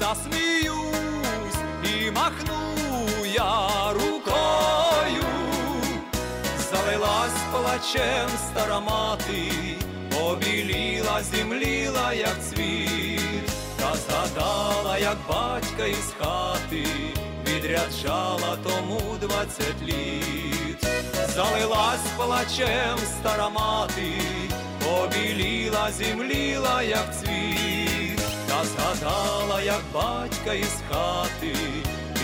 засміюсь 0.00 1.58
і 1.84 2.10
махну 2.10 2.76
я 3.24 3.92
рукою, 3.92 5.24
залилась 6.70 7.40
плачем 7.52 8.28
стара 8.38 8.80
мати, 8.80 9.52
побіліла, 10.10 11.22
зімліла, 11.22 12.12
як 12.12 12.44
цвіт, 12.44 13.50
та 13.76 13.94
згадала, 13.94 14.98
як 14.98 15.16
батька 15.28 15.86
із 15.86 16.14
хати 16.18 16.86
відряджала 17.46 18.58
тому 18.64 19.00
двадцять 19.20 19.82
літ, 19.82 20.86
залилась 21.34 22.06
плачем 22.16 22.98
стара 22.98 23.48
мати, 23.48 24.12
побіліла, 24.88 25.90
зімліла, 25.92 26.82
як 26.82 27.14
цвіт, 27.18 28.20
та 28.48 28.64
згадала, 28.64 29.62
як 29.62 29.82
батька 29.94 30.54
із 30.54 30.74
хати 30.90 31.54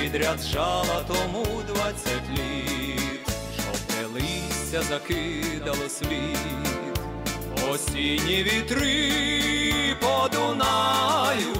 відряджала 0.00 1.04
тому 1.08 1.46
двадцять 1.66 2.28
літ, 2.30 3.28
жовте 3.56 4.06
листя 4.14 4.82
закидало 4.82 5.88
слід, 5.88 6.98
осінні 7.70 8.42
вітри 8.42 9.10
по 10.00 10.28
Дунаю, 10.32 11.54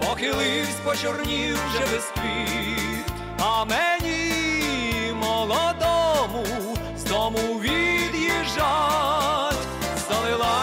похиливсь, 0.00 0.76
почорнів 0.84 1.58
вже 1.68 1.84
весь 1.92 2.10
квіт, 2.14 3.06
а 3.38 3.64
мені 3.64 5.12
молодому 5.12 6.46
з 6.96 7.04
дому 7.04 7.60
від'їжджать, 7.60 9.49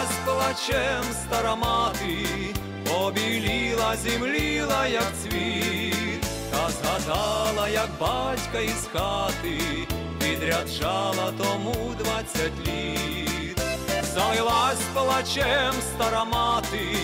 залилась 0.08 0.26
плачем 0.26 1.03
стара 1.14 1.55
мати, 1.55 2.53
побіліла, 2.84 3.95
зімліла, 3.95 4.88
як 4.88 5.12
цвіт, 5.24 6.22
та 6.51 6.70
згадала, 6.70 7.70
як 7.70 7.89
батька 7.99 8.60
із 8.60 8.88
хати 8.93 9.60
відряджала 10.22 11.34
тому 11.38 11.76
двадцять 11.99 12.68
літ, 12.68 13.62
залилась 14.14 14.84
плачем 14.93 15.74
стара 15.95 16.24
мати, 16.26 16.97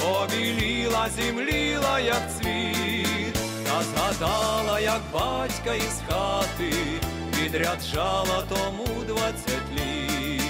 побіліла, 0.00 1.08
зімліла, 1.16 2.00
як 2.00 2.22
цвіт, 2.38 3.34
та 3.64 3.82
згадала, 3.82 4.80
як 4.80 5.00
батька 5.12 5.74
із 5.74 6.00
хати 6.08 6.74
відряджала 7.36 8.44
тому 8.48 9.04
двадцять 9.06 9.70
літ. 9.72 10.49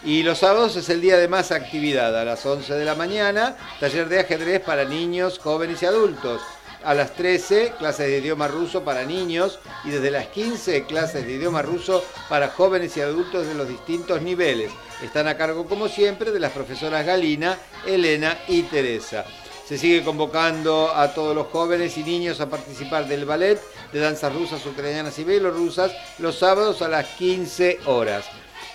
Y 0.03 0.21
los 0.21 0.37
sábados 0.37 0.75
es 0.75 0.87
el 0.89 1.01
día 1.01 1.17
de 1.17 1.27
más 1.27 1.51
actividad, 1.51 2.15
a 2.15 2.23
las 2.23 2.45
11 2.45 2.75
de 2.75 2.85
la 2.85 2.93
mañana, 2.93 3.57
taller 3.79 4.07
de 4.07 4.19
ajedrez 4.19 4.61
para 4.61 4.85
niños, 4.85 5.39
jóvenes 5.39 5.81
y 5.81 5.87
adultos. 5.87 6.41
A 6.83 6.95
las 6.95 7.13
13, 7.13 7.73
clases 7.77 8.07
de 8.07 8.17
idioma 8.17 8.47
ruso 8.47 8.83
para 8.83 9.05
niños 9.05 9.59
y 9.83 9.89
desde 9.89 10.09
las 10.09 10.27
15, 10.27 10.85
clases 10.85 11.25
de 11.25 11.33
idioma 11.33 11.61
ruso 11.61 12.03
para 12.27 12.49
jóvenes 12.49 12.97
y 12.97 13.01
adultos 13.01 13.45
de 13.45 13.53
los 13.53 13.67
distintos 13.67 14.21
niveles. 14.23 14.71
Están 15.03 15.27
a 15.27 15.37
cargo, 15.37 15.67
como 15.67 15.87
siempre, 15.87 16.31
de 16.31 16.39
las 16.39 16.51
profesoras 16.51 17.05
Galina, 17.05 17.57
Elena 17.85 18.37
y 18.47 18.63
Teresa. 18.63 19.25
Se 19.67 19.77
sigue 19.77 20.03
convocando 20.03 20.91
a 20.93 21.13
todos 21.13 21.35
los 21.35 21.47
jóvenes 21.47 21.97
y 21.97 22.03
niños 22.03 22.41
a 22.41 22.49
participar 22.49 23.07
del 23.07 23.25
ballet 23.25 23.61
de 23.93 23.99
danzas 23.99 24.33
rusas, 24.33 24.65
ucranianas 24.65 25.17
y 25.19 25.23
bielorrusas 25.23 25.91
los 26.17 26.39
sábados 26.39 26.81
a 26.81 26.87
las 26.87 27.07
15 27.09 27.79
horas. 27.85 28.25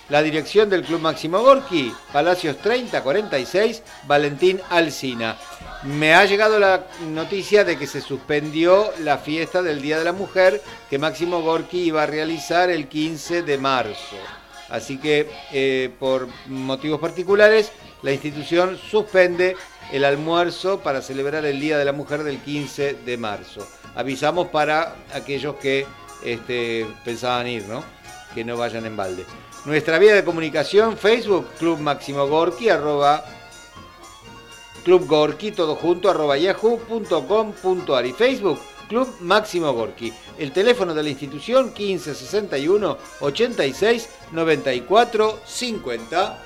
La 0.09 0.23
dirección 0.23 0.71
del 0.71 0.85
Club 0.85 1.01
Máximo 1.01 1.41
Gorki, 1.41 1.93
Palacios 2.13 2.59
3046, 2.59 3.83
Valentín 4.07 4.61
Alsina. 4.71 5.37
Me 5.85 6.15
ha 6.15 6.25
llegado 6.25 6.59
la 6.59 6.87
noticia 7.09 7.65
de 7.65 7.79
que 7.79 7.87
se 7.87 8.01
suspendió 8.01 8.93
la 9.01 9.19
fiesta 9.19 9.63
del 9.63 9.83
Día 9.83 9.99
de 9.99 10.05
la 10.05 10.13
Mujer 10.13 10.63
que 10.89 10.99
Máximo 10.99 11.43
Gorki 11.43 11.81
iba 11.81 12.03
a 12.03 12.07
realizar 12.07 12.71
el 12.71 12.89
15 12.89 13.43
de 13.43 13.59
marzo. 13.59 14.17
Así 14.69 14.99
que 14.99 15.31
eh, 15.53 15.91
por 15.99 16.29
motivos 16.49 17.01
particulares 17.01 17.71
la 18.03 18.13
institución 18.13 18.79
suspende 18.79 19.57
el 19.93 20.05
almuerzo 20.05 20.81
para 20.81 21.03
celebrar 21.03 21.45
el 21.45 21.61
Día 21.61 21.79
de 21.79 21.85
la 21.85 21.93
Mujer 21.93 22.25
del 22.25 22.39
15 22.39 22.95
de 22.95 23.17
marzo. 23.17 23.67
Avisamos 23.95 24.49
para 24.49 24.97
aquellos 25.15 25.57
que 25.57 25.87
este, 26.25 26.87
pensaban 27.05 27.47
ir, 27.47 27.65
¿no? 27.65 27.83
Que 28.35 28.45
no 28.45 28.57
vayan 28.57 28.87
en 28.87 28.97
balde. 28.97 29.25
Nuestra 29.67 29.99
vía 29.99 30.15
de 30.15 30.23
comunicación, 30.23 30.97
Facebook, 30.97 31.49
Club 31.59 31.81
Máximo 31.81 32.29
Gorki, 32.29 32.69
arroba 32.69 33.25
Club 34.85 35.09
Gorki, 35.09 35.51
todo 35.51 35.75
junto, 35.75 36.09
arroba 36.09 36.39
yahoo.com.ar 36.39 38.07
y 38.07 38.13
Facebook, 38.13 38.61
Club 38.89 39.13
Máximo 39.19 39.73
Gorki. 39.73 40.13
El 40.39 40.53
teléfono 40.53 40.95
de 40.95 41.03
la 41.03 41.09
institución, 41.09 41.73
1561 41.77 42.97
86 43.19 44.09
94 44.31 45.41
50. 45.45 46.43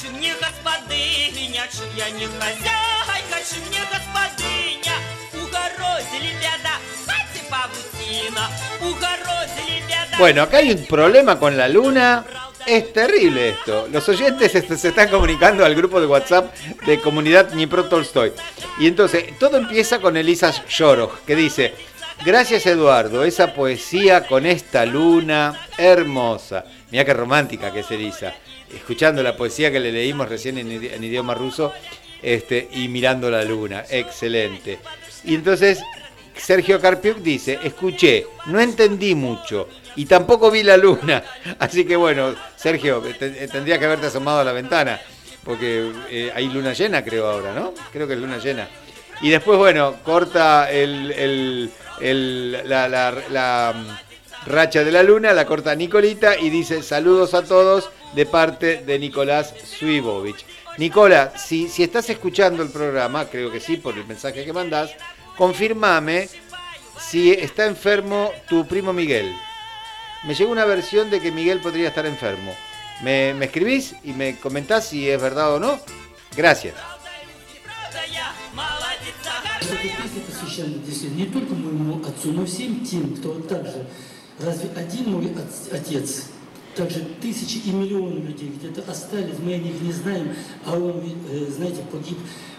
чи 0.00 0.08
мне 0.08 0.34
господыня, 0.34 1.66
чи 1.72 1.84
я 1.96 2.10
не 2.10 2.26
хозяйка, 2.26 3.38
чи 3.48 3.56
мне 3.68 3.80
господыня. 3.92 4.96
Угорозили 5.34 6.32
беда, 6.40 6.76
кстати, 6.94 7.44
паутина, 7.50 8.48
угорозили 8.80 9.82
беда. 9.86 10.18
Bueno, 10.18 10.42
acá 10.42 10.58
hay 10.58 10.72
un 10.72 10.86
problema 10.86 11.38
con 11.38 11.56
la 11.56 11.68
luna. 11.68 12.24
Es 12.66 12.92
terrible 12.92 13.50
esto. 13.50 13.88
Los 13.90 14.08
oyentes 14.08 14.52
se, 14.52 14.76
se 14.76 14.88
están 14.88 15.08
comunicando 15.08 15.64
al 15.64 15.74
grupo 15.74 16.00
de 16.00 16.06
WhatsApp 16.06 16.54
de 16.86 17.00
comunidad 17.00 17.46
Dnipro 17.46 17.84
Tolstoy. 17.86 18.32
Y 18.78 18.86
entonces, 18.86 19.38
todo 19.38 19.56
empieza 19.56 19.98
con 19.98 20.16
Elisa 20.16 20.52
Shoroj, 20.68 21.20
que 21.26 21.34
dice, 21.34 21.74
gracias 22.24 22.66
Eduardo, 22.66 23.24
esa 23.24 23.54
poesía 23.54 24.26
con 24.26 24.46
esta 24.46 24.84
luna 24.84 25.68
hermosa. 25.78 26.64
Mira 26.90 27.04
qué 27.04 27.14
romántica 27.14 27.72
que 27.72 27.80
es 27.80 27.90
Elisa. 27.90 28.34
Escuchando 28.75 29.23
la 29.23 29.35
poesía 29.35 29.71
que 29.71 29.79
le 29.79 29.91
leímos 29.91 30.29
recién 30.29 30.57
en, 30.57 30.69
idi- 30.69 30.91
en 30.93 31.03
idioma 31.03 31.33
ruso 31.33 31.73
este, 32.21 32.67
y 32.73 32.87
mirando 32.87 33.29
la 33.31 33.43
luna. 33.43 33.83
Excelente. 33.89 34.79
Y 35.23 35.35
entonces 35.35 35.79
Sergio 36.35 36.79
Carpiuk 36.81 37.17
dice, 37.19 37.59
escuché, 37.63 38.27
no 38.47 38.59
entendí 38.59 39.15
mucho 39.15 39.67
y 39.95 40.05
tampoco 40.05 40.51
vi 40.51 40.63
la 40.63 40.77
luna. 40.77 41.23
Así 41.59 41.85
que 41.85 41.95
bueno, 41.95 42.35
Sergio, 42.55 42.99
te- 43.17 43.47
tendría 43.47 43.79
que 43.79 43.85
haberte 43.85 44.07
asomado 44.07 44.39
a 44.39 44.43
la 44.43 44.51
ventana, 44.51 44.99
porque 45.43 45.91
eh, 46.09 46.31
hay 46.35 46.47
luna 46.49 46.73
llena 46.73 47.03
creo 47.03 47.27
ahora, 47.27 47.53
¿no? 47.53 47.73
Creo 47.93 48.07
que 48.07 48.13
es 48.15 48.19
luna 48.19 48.37
llena. 48.37 48.67
Y 49.21 49.29
después, 49.29 49.57
bueno, 49.57 49.95
corta 50.03 50.69
el, 50.69 51.11
el- 51.11 51.71
el- 52.01 52.51
la, 52.69 53.73
racha 54.46 54.84
de 54.84 54.92
la 54.92 55.02
luna, 55.02 55.32
la 55.32 55.46
corta 55.46 55.74
Nicolita 55.74 56.36
y 56.38 56.50
dice 56.50 56.82
saludos 56.82 57.34
a 57.34 57.44
todos 57.44 57.90
de 58.14 58.26
parte 58.26 58.82
de 58.84 58.98
Nicolás 58.98 59.54
Suibovich. 59.64 60.44
Nicola, 60.78 61.32
si, 61.36 61.68
si 61.68 61.82
estás 61.82 62.08
escuchando 62.10 62.62
el 62.62 62.70
programa, 62.70 63.26
creo 63.26 63.50
que 63.50 63.60
sí, 63.60 63.76
por 63.76 63.96
el 63.98 64.06
mensaje 64.06 64.44
que 64.44 64.52
mandás, 64.52 64.90
confirmame 65.36 66.28
si 66.98 67.32
está 67.32 67.66
enfermo 67.66 68.32
tu 68.48 68.66
primo 68.66 68.92
Miguel. 68.92 69.32
Me 70.24 70.34
llegó 70.34 70.52
una 70.52 70.64
versión 70.64 71.10
de 71.10 71.20
que 71.20 71.32
Miguel 71.32 71.60
podría 71.60 71.88
estar 71.88 72.06
enfermo. 72.06 72.54
¿Me, 73.02 73.34
me 73.34 73.46
escribís 73.46 73.94
y 74.04 74.12
me 74.12 74.38
comentás 74.38 74.88
si 74.88 75.08
es 75.08 75.20
verdad 75.20 75.54
o 75.54 75.60
no? 75.60 75.80
Gracias. 76.36 76.74
Эта 79.62 79.76
песня 79.82 80.20
посвящена 80.26 80.78
действительно 80.84 81.16
не 81.16 81.26
только 81.26 81.54
моему 81.54 82.04
отцу, 82.04 82.32
но 82.32 82.42
и 82.42 82.46
всем 82.46 82.84
тем, 82.84 83.14
кто 83.16 83.34
вот 83.34 83.48
так 83.48 83.64
же. 83.64 83.86
Разве 84.39 84.69
один 84.75 85.11
мой 85.11 85.31
от- 85.31 85.73
отец? 85.73 86.25
Также 86.75 87.07
тысячи 87.21 87.59
и 87.59 87.71
миллионы 87.71 88.19
людей 88.19 88.51
где-то 88.53 88.91
остались, 88.91 89.39
мы 89.39 89.53
о 89.53 89.57
них 89.57 89.81
не 89.81 89.93
знаем, 89.93 90.33
а 90.65 90.77
он, 90.77 91.01
э, 91.31 91.47
знаете, 91.49 91.81
погиб 91.89 92.17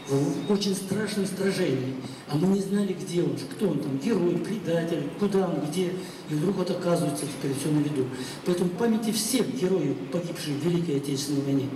в 0.09 0.51
очень 0.53 0.74
страшном 0.74 1.27
сражении. 1.27 1.97
А 2.29 2.37
мы 2.37 2.47
не 2.49 2.61
знали, 2.61 2.95
где 2.95 3.22
он, 3.22 3.37
кто 3.37 3.68
он 3.68 3.79
там, 3.79 3.99
герой, 3.99 4.39
предатель, 4.39 5.03
куда 5.18 5.49
он, 5.49 5.61
где. 5.68 5.93
И 6.31 6.35
вдруг 6.35 6.57
вот 6.57 6.70
оказывается 6.70 7.27
теперь 7.27 7.55
все 7.59 7.68
на 7.70 7.81
виду. 7.81 8.07
Поэтому 8.47 8.70
памяти 8.70 9.12
всех 9.12 9.55
героев, 9.55 9.97
погибших 10.11 10.55
в 10.55 10.64
Великой 10.64 10.97
Отечественной 10.97 11.43
войне. 11.43 11.68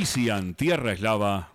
Auspician 0.00 0.54
Tierra 0.54 0.92
Eslava. 0.92 1.50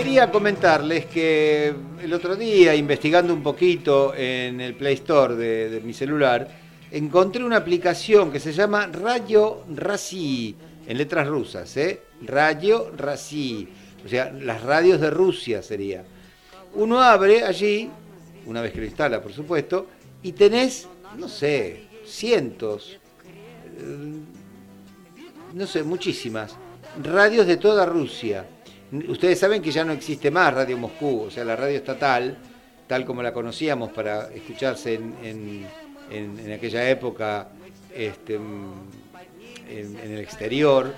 Quería 0.03 0.33
comentarles 0.33 1.07
que 1.07 1.73
el 2.03 2.13
otro 2.13 2.35
día, 2.35 2.75
investigando 2.75 3.33
un 3.33 3.41
poquito 3.41 4.13
en 4.17 4.61
el 4.61 4.75
Play 4.75 4.95
Store 4.95 5.37
de, 5.37 5.81
mi 5.81 5.93
celular, 5.95 6.49
encontré 6.91 7.45
una 7.45 7.59
aplicación 7.59 8.33
que 8.33 8.41
se 8.41 8.53
llama 8.53 8.89
Radio 8.89 9.63
Rasi, 9.73 10.57
en 10.89 10.99
letras 10.99 11.29
rusas, 11.29 11.77
¿eh? 11.77 12.01
Radio 12.23 12.91
Rasi, 12.97 13.69
o 14.05 14.09
sea, 14.09 14.33
las 14.33 14.65
radios 14.65 15.01
de 15.01 15.09
Rusia 15.09 15.63
sería. 15.63 16.03
Uno 16.75 17.01
abre 17.01 17.45
allí, 17.45 17.89
una 18.47 18.61
vez 18.61 18.73
que 18.73 18.81
lo 18.81 18.87
instala, 18.87 19.23
por 19.23 19.33
supuesto, 19.33 19.87
y 20.21 20.33
tenés, 20.33 20.89
no 21.17 21.29
sé, 21.29 21.85
cientos, 22.05 22.99
eh, 23.79 24.19
no 25.55 25.67
sé, 25.69 25.85
muchísimas 25.85 26.57
radios 27.01 27.47
de 27.47 27.57
toda 27.57 27.87
Rusia. 27.87 28.45
Ustedes 29.09 29.39
saben 29.39 29.63
que 29.63 29.71
ya 29.71 29.85
no 29.85 29.93
existe 29.93 30.31
más 30.31 30.53
Radio 30.53 30.77
Moscú, 30.77 31.23
o 31.23 31.31
sea, 31.31 31.45
la 31.47 31.57
radio 31.57 31.77
estatal, 31.79 32.37
tal 32.87 33.07
como 33.07 33.23
la 33.23 33.33
conocíamos 33.33 33.91
para 33.91 34.31
escucharse 34.35 34.95
en, 34.95 35.67
en- 36.11 36.53
aquella 36.53 36.91
época 36.91 37.49
este, 37.95 38.35
en, 38.35 39.97
el 39.99 40.19
exterior, 40.19 40.93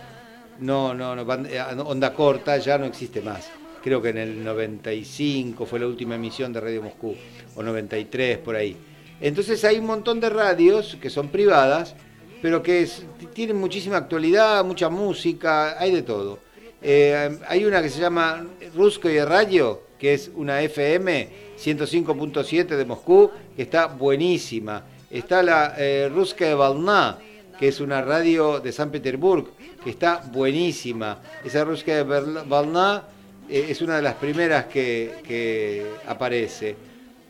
no, 0.59 0.93
no, 0.93 1.15
no, 1.15 1.23
eh, 1.45 1.61
onda 1.87 2.13
corta 2.13 2.59
ya 2.59 2.79
no 2.79 2.87
existe 2.87 3.21
más. 3.21 3.49
Creo 3.81 4.03
que 4.03 4.09
en 4.09 4.19
el 4.19 4.43
95 4.43 5.65
fue 5.65 5.79
la 5.79 5.87
última 5.87 6.17
emisión 6.17 6.53
de 6.53 6.61
Radio 6.61 6.83
Moscú, 6.83 7.15
o 7.55 7.63
93 7.63 8.39
por 8.39 8.57
ahí. 8.57 8.77
Entonces 9.21 9.65
hay 9.65 9.79
un 9.79 9.87
montón 9.87 10.19
de 10.19 10.31
radios 10.31 10.99
que 11.01 11.11
son 11.11 11.29
privadas, 11.29 11.95
pero 12.43 12.61
que 12.61 12.89
tienen 13.33 13.57
muchísima 13.57 13.99
actualidad, 13.99 14.65
mucha 14.65 14.89
música, 14.89 15.79
hay 15.79 15.93
de 15.93 16.03
todo. 16.03 16.41
Eh, 16.87 17.39
hay 17.49 17.65
una 17.65 17.81
que 17.81 17.89
se 17.89 17.99
llama 17.99 18.47
Ruskoye 18.75 19.25
Radio, 19.25 19.85
que 19.99 20.13
es 20.13 20.31
una 20.35 20.61
FM 20.61 21.29
105.7 21.57 22.77
de 22.77 22.85
Moscú, 22.85 23.31
que 23.57 23.63
está 23.63 23.87
buenísima. 23.87 24.85
Está 25.11 25.43
la 25.43 25.75
eh, 25.79 26.11
Ruskaya 26.13 26.55
Volna, 26.57 27.19
que 27.59 27.69
es 27.69 27.81
una 27.81 28.03
radio 28.03 28.61
de 28.61 28.71
San 28.71 28.91
Petersburgo, 28.91 29.53
que 29.83 29.89
está 29.89 30.23
buenísima. 30.31 31.23
Esa 31.43 31.65
Ruskaya 31.65 32.03
Volna 32.03 33.05
eh, 33.49 33.67
es 33.71 33.81
una 33.81 33.97
de 33.97 34.03
las 34.03 34.17
primeras 34.17 34.67
que, 34.67 35.87
aparece. 36.07 36.77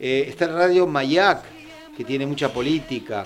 Eh, 0.00 0.26
está 0.28 0.48
la 0.48 0.54
radio 0.54 0.86
Mayak, 0.88 1.42
que 1.96 2.02
tiene 2.02 2.26
mucha 2.26 2.52
política. 2.52 3.24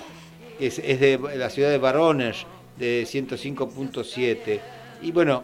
Es, 0.59 0.77
es 0.77 0.99
de 0.99 1.17
la 1.37 1.49
ciudad 1.49 1.71
de 1.71 1.79
Voronezh, 1.79 2.45
de 2.77 3.03
105.7. 3.03 4.59
Y 5.01 5.11
bueno, 5.11 5.43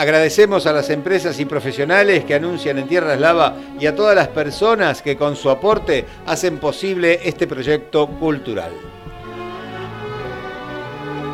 Agradecemos 0.00 0.66
a 0.66 0.72
las 0.72 0.88
empresas 0.88 1.38
y 1.40 1.44
profesionales 1.44 2.24
que 2.24 2.34
anuncian 2.34 2.78
en 2.78 2.88
Tierra 2.88 3.12
Eslava 3.12 3.54
y 3.78 3.84
a 3.84 3.94
todas 3.94 4.16
las 4.16 4.28
personas 4.28 5.02
que 5.02 5.18
con 5.18 5.36
su 5.36 5.50
aporte 5.50 6.06
hacen 6.24 6.56
posible 6.56 7.20
este 7.22 7.46
proyecto 7.46 8.06
cultural. 8.06 8.72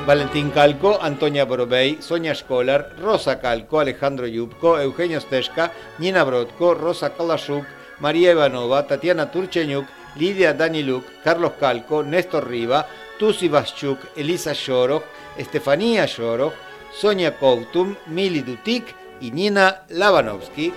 Valentín 0.05 0.51
Calco, 0.51 0.99
Antonia 1.01 1.45
Borobey, 1.45 1.99
Sonia 2.01 2.35
Scholar, 2.35 2.97
Rosa 3.01 3.39
Calco, 3.39 3.79
Alejandro 3.79 4.27
Yupko, 4.27 4.81
Eugenio 4.81 5.21
Steshka, 5.21 5.71
Nina 5.99 6.25
Brodko, 6.25 6.75
Rosa 6.75 7.15
Kalashuk, 7.15 7.65
María 8.01 8.33
Ivanova, 8.33 8.85
Tatiana 8.85 9.31
Turchenyuk, 9.31 9.87
Lidia 10.17 10.55
Daniluk, 10.55 11.05
Carlos 11.23 11.53
Calco, 11.61 12.03
Néstor 12.03 12.49
Riva, 12.49 12.85
Tusi 13.17 13.49
Vaschuk, 13.49 14.01
Elisa 14.17 14.55
Shorok, 14.55 15.05
Estefanía 15.37 16.05
Shorok, 16.07 16.66
Sonia 16.96 17.38
Koutum, 17.38 17.96
Mili 18.08 18.42
Dutik 18.42 18.96
y 19.20 19.32
Nina 19.32 19.84
Lavanovsky. 19.90 20.74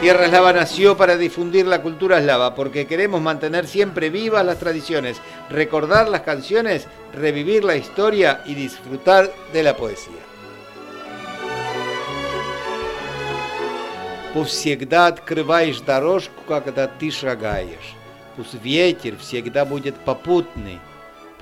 Tierra 0.00 0.26
Eslava 0.26 0.52
nació 0.52 0.96
para 0.96 1.16
difundir 1.16 1.66
la 1.66 1.82
cultura 1.82 2.18
eslava 2.18 2.54
porque 2.54 2.86
queremos 2.86 3.20
mantener 3.20 3.66
siempre 3.66 4.10
vivas 4.10 4.46
las 4.46 4.58
tradiciones, 4.58 5.20
recordar 5.50 6.08
las 6.08 6.20
canciones, 6.20 6.86
revivir 7.12 7.64
la 7.64 7.74
historia 7.74 8.42
y 8.46 8.54
disfrutar 8.54 9.32
de 9.52 9.62
la 9.64 9.76
poesía. 9.76 10.22
Пусть 14.34 14.52
всегда 14.52 15.08
открываешь 15.08 15.80
дорожку, 15.80 16.44
когда 16.46 16.86
ты 16.86 17.10
шагаешь. 17.10 17.96
Пусть 18.36 18.54
ветер 18.62 19.16
всегда 19.16 19.64
будет 19.64 19.96
попутный. 19.96 20.78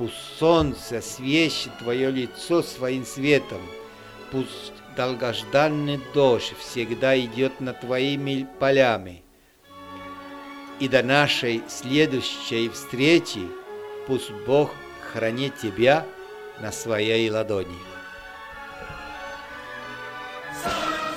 Пусть 0.01 0.39
солнце 0.39 0.97
освещит 0.97 1.77
твое 1.77 2.09
лицо 2.09 2.63
своим 2.63 3.05
светом. 3.05 3.61
Пусть 4.31 4.73
долгожданный 4.97 5.99
дождь 6.15 6.55
всегда 6.57 7.15
идет 7.19 7.61
над 7.61 7.81
твоими 7.81 8.47
полями. 8.59 9.21
И 10.79 10.87
до 10.87 11.03
нашей 11.03 11.61
следующей 11.67 12.69
встречи 12.69 13.47
пусть 14.07 14.31
Бог 14.47 14.71
хранит 15.13 15.55
тебя 15.59 16.03
на 16.59 16.71
своей 16.71 17.29
ладони. 17.29 17.77
Солнце 20.63 21.10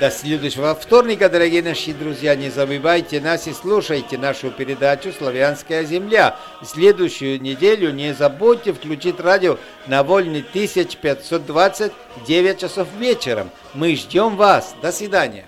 До 0.00 0.10
следующего 0.10 0.74
вторника, 0.74 1.28
дорогие 1.28 1.62
наши 1.62 1.92
друзья, 1.92 2.34
не 2.34 2.48
забывайте 2.48 3.20
нас 3.20 3.46
и 3.46 3.52
слушайте 3.52 4.16
нашу 4.16 4.50
передачу 4.50 5.12
«Славянская 5.12 5.84
земля». 5.84 6.38
Следующую 6.64 7.38
неделю 7.38 7.92
не 7.92 8.14
забудьте 8.14 8.72
включить 8.72 9.20
радио 9.20 9.58
на 9.86 10.02
волне 10.02 10.38
1520 10.38 11.92
9 12.26 12.58
часов 12.58 12.88
вечером. 12.98 13.50
Мы 13.74 13.94
ждем 13.94 14.36
вас. 14.36 14.74
До 14.80 14.90
свидания. 14.90 15.44